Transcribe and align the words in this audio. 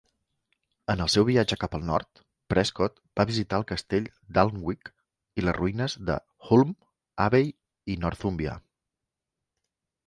En 0.93 1.01
el 1.03 1.09
seu 1.15 1.25
viatge 1.27 1.57
cap 1.63 1.75
al 1.77 1.83
nord, 1.89 2.21
Prescott 2.53 2.97
va 3.21 3.25
visitar 3.33 3.59
el 3.61 3.67
castell 3.73 4.09
d'Alnwick 4.39 4.91
i 5.43 5.47
les 5.47 5.57
ruïnes 5.61 5.99
de 6.09 6.17
Hulm 6.49 6.75
Abbey 7.29 7.49
a 7.97 8.01
Northumbria. 8.09 8.59